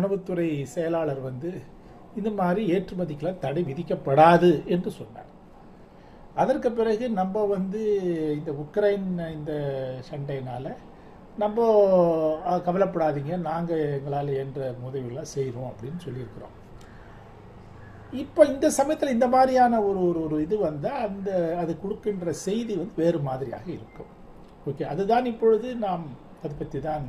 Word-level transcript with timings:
உணவுத்துறை 0.00 0.50
செயலாளர் 0.74 1.22
வந்து 1.30 1.50
இந்த 2.18 2.30
மாதிரி 2.38 2.62
ஏற்றுமதிக்கெல்லாம் 2.74 3.42
தடை 3.46 3.62
விதிக்கப்படாது 3.70 4.50
என்று 4.74 4.90
சொன்னார். 5.00 5.28
அதற்கு 6.42 6.68
பிறகு 6.78 7.04
நம்ம 7.18 7.42
வந்து 7.54 7.80
இந்த 8.38 8.50
உக்ரைன் 8.62 9.08
இந்த 9.36 9.52
சண்டையினால் 10.08 10.70
நம்ம 11.42 11.66
கவலைப்படாதீங்க 12.66 13.34
நாங்கள் 13.50 13.82
எங்களால் 13.96 14.30
என்ற 14.42 14.60
உதவிகளாக 14.88 15.28
செய்கிறோம் 15.34 15.68
அப்படின்னு 15.70 16.00
சொல்லியிருக்கிறோம். 16.06 16.56
இப்போ 18.22 18.42
இந்த 18.52 18.66
சமயத்தில் 18.78 19.14
இந்த 19.16 19.26
மாதிரியான 19.34 19.74
ஒரு 19.88 20.00
ஒரு 20.08 20.20
ஒரு 20.26 20.36
இது 20.46 20.56
வந்தால் 20.68 21.02
அந்த 21.08 21.30
அது 21.62 21.72
கொடுக்கின்ற 21.82 22.32
செய்தி 22.46 22.72
வந்து 22.80 23.00
வேறு 23.02 23.20
மாதிரியாக 23.28 23.66
இருக்கும். 23.76 24.10
ஓகே 24.70 24.86
அதுதான் 24.92 25.28
இப்பொழுது 25.32 25.68
நாம் 25.86 26.06
அதை 26.42 26.54
பற்றி 26.62 26.80
தான் 26.88 27.06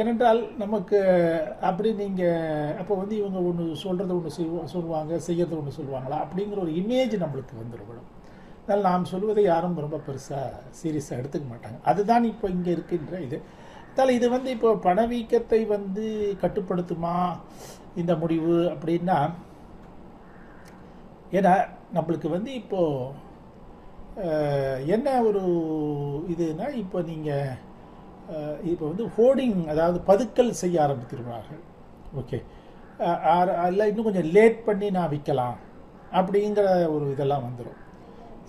ஏனென்றால் 0.00 0.40
நமக்கு 0.62 0.98
அப்படி 1.68 1.90
நீங்கள் 2.00 2.74
அப்போ 2.80 2.94
வந்து 3.00 3.14
இவங்க 3.20 3.38
ஒன்று 3.48 3.64
சொல்கிறத 3.84 4.12
ஒன்று 4.16 4.36
செய்வா 4.38 4.64
சொல்லுவாங்க 4.74 5.12
செய்யறத 5.28 5.54
ஒன்று 5.60 5.76
சொல்லுவாங்களா? 5.78 6.16
அப்படிங்கிற 6.24 6.58
ஒரு 6.64 6.72
இமேஜ் 6.80 7.14
நம்மளுக்கு 7.22 7.54
வந்துடும் 7.60 8.02
அதனால் 8.60 8.86
நாம் 8.88 9.10
சொல்வதை 9.12 9.42
யாரும் 9.44 9.82
ரொம்ப 9.84 9.98
பெருசாக 10.06 10.60
சீரியஸாக 10.78 11.20
எடுத்துக்க 11.20 11.46
மாட்டாங்க. 11.50 11.78
அதுதான் 11.90 12.24
இப்போ 12.32 12.46
இங்கே 12.54 12.70
இருக்கின்ற 12.76 13.20
இது. 13.26 13.38
அதனால் 13.90 14.16
இது 14.18 14.26
வந்து 14.36 14.50
இப்போ 14.56 14.70
பணவீக்கத்தை 14.86 15.60
வந்து 15.74 16.06
கட்டுப்படுத்துமா 16.42 17.14
இந்த 18.00 18.12
முடிவு 18.22 18.56
அப்படின்னா 18.72 19.18
ஏன்னா 21.38 21.54
நம்மளுக்கு 21.96 22.28
வந்து 22.36 22.50
இப்போது 22.62 23.24
என்ன 24.96 25.08
ஒரு 25.28 25.44
இதுனா 26.32 26.66
இப்போ 26.82 26.98
நீங்கள் 27.12 27.56
இப்போ 28.70 28.84
வந்து 28.90 29.04
ஹோர்டிங் 29.16 29.58
அதாவது 29.72 29.98
பதுக்கல் 30.10 30.52
செய்ய 30.62 30.76
ஆரம்பித்திருக்கிறார்கள். 30.86 31.62
ஓகே 32.20 32.38
அதில் 33.62 33.88
இன்னும் 33.90 34.06
கொஞ்சம் 34.08 34.30
லேட் 34.36 34.58
பண்ணி 34.66 34.88
நான் 34.96 35.12
விற்கலாம் 35.14 35.56
அப்படிங்கிற 36.18 36.66
ஒரு 36.94 37.06
இதெல்லாம் 37.14 37.46
வந்துடும் 37.46 37.80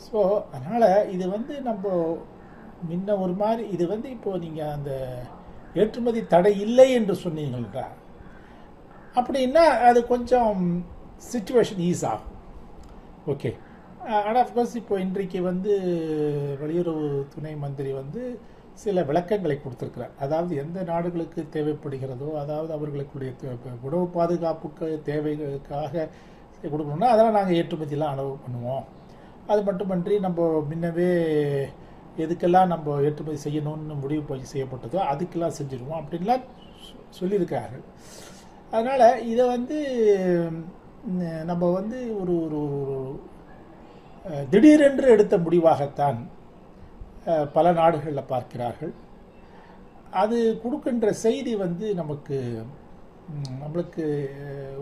ஸோ 0.05 0.19
அதனால் 0.55 0.89
இது 1.15 1.25
வந்து 1.35 1.53
நம்ம 1.69 1.85
முன்ன 2.89 3.15
ஒரு 3.23 3.33
மாதிரி 3.41 3.63
இது 3.75 3.83
வந்து 3.93 4.07
இப்போது 4.15 4.41
நீங்கள் 4.45 4.73
அந்த 4.77 4.91
ஏற்றுமதி 5.81 6.21
தடை 6.33 6.51
இல்லை 6.65 6.87
என்று 6.97 7.15
சொன்னீங்கள்டா. 7.23 7.85
அப்படின்னா 9.19 9.63
அது 9.89 9.99
கொஞ்சம் 10.13 10.59
சுச்சுவேஷன் 11.31 11.81
ஈஸ் 11.89 12.03
ஆகும். 12.11 12.35
ஓகே 13.33 13.51
ஆனால் 14.25 14.41
அஃப்கோர்ஸ் 14.43 14.75
இப்போ 14.81 14.95
இன்றைக்கு 15.05 15.39
வந்து 15.49 15.73
வெளியுறவு 16.61 17.07
துணை 17.33 17.53
மந்திரி 17.63 17.91
வந்து 18.01 18.21
சில 18.77 19.03
விளக்கங்களை 19.03 19.55
கொடுத்துருக்கிறார். 19.57 20.13
அதாவது 20.19 20.55
எந்த 20.55 20.79
நாடுகளுக்கு 20.83 21.41
தேவைப்படுகிறதோ 21.53 22.29
அதாவது 22.41 22.71
அவர்களுக்குடைய 22.73 23.31
உணவு 23.83 24.05
பாதுகாப்புக்கு 24.09 24.87
தேவைகளுக்காக 25.05 25.93
கொடுக்கணும்னா 26.65 27.09
அதெல்லாம் 27.11 27.37
நாங்கள் 27.37 27.57
ஏற்றுமதியெல்லாம் 27.57 28.13
அளவு 28.13 28.33
பண்ணுவோம். 28.43 28.85
அது 29.47 29.61
மட்டுமன்றி 29.63 30.15
நம்ம 30.19 30.39
முன்னவே 30.69 31.09
எதுக்கெல்லாம் 32.17 32.67
நம்ம 32.67 32.95
ஏற்றுமதி 33.01 33.39
செய்யணும்னு 33.43 33.95
முடிவு 33.95 34.23
போய் 34.23 34.51
செய்யப்பட்டதோ 34.53 34.99
அதுக்கெல்லாம் 35.11 35.57
செஞ்சுருவோம் 35.57 35.99
அப்படின்லாம் 35.99 36.45
சொ- 36.85 37.03
சொல்லியிருக்கார்கள் 37.19 37.83
அதனால் 38.73 39.03
இதை 39.27 39.43
வந்து 39.47 39.77
நம்ம 41.45 41.69
வந்து 41.71 41.97
ஒரு 42.21 42.33
ஒரு 42.45 42.61
திடீரென்று 44.49 45.07
எடுத்த 45.09 45.35
முடிவாகத்தான் 45.37 46.19
பல 47.55 47.65
நாடுகளில் 47.79 48.29
பார்க்கிறார்கள். 48.33 48.93
அது 50.21 50.37
கொடுக்கின்ற 50.63 51.07
செய்தி 51.25 51.53
வந்து 51.65 51.87
நமக்கு 52.01 52.37
நம்மளுக்கு 53.61 54.05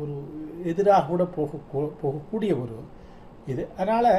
ஒரு 0.02 0.16
எதிராக 0.72 1.08
கூட 1.12 1.24
போக 1.38 1.60
போகக்கூடிய 2.02 2.52
ஒரு 2.64 2.76
இது. 3.52 3.64
அதனால் 3.80 4.12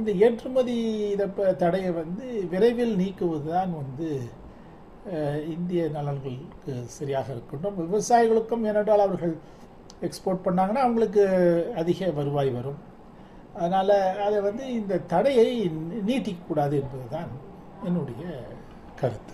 இந்த 0.00 0.10
ஏற்றுமதி 0.26 0.76
இதை 1.14 1.26
தடையை 1.62 1.90
வந்து 2.00 2.26
விரைவில் 2.52 2.94
நீக்குவது 3.00 3.48
தான் 3.56 3.72
வந்து 3.80 4.08
இந்திய 5.54 5.82
நலன்களுக்கு 5.96 6.74
சரியாக 6.98 7.28
இருக்கட்டும். 7.34 7.78
விவசாயிகளுக்கும் 7.82 8.66
ஏனென்றால் 8.70 9.06
அவர்கள் 9.06 9.34
எக்ஸ்போர்ட் 10.08 10.44
பண்ணாங்கன்னா 10.46 10.84
அவங்களுக்கு 10.86 11.24
அதிக 11.82 12.10
வருவாய் 12.18 12.50
வரும். 12.58 12.80
அதனால் 13.58 13.96
அதை 14.26 14.38
வந்து 14.48 14.64
இந்த 14.78 15.02
தடையை 15.12 15.48
நீட்டிக்கக்கூடாது 16.08 16.74
என்பதுதான் 16.82 17.32
என்னுடைய 17.84 18.24
கருத்து. 19.00 19.32